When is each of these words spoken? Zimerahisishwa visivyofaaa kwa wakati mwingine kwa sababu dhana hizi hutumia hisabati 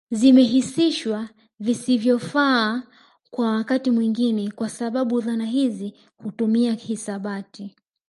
Zimerahisishwa 0.11 1.29
visivyofaaa 1.59 2.83
kwa 3.31 3.51
wakati 3.51 3.91
mwingine 3.91 4.51
kwa 4.51 4.69
sababu 4.69 5.21
dhana 5.21 5.45
hizi 5.45 5.93
hutumia 6.17 6.73
hisabati 6.73 7.75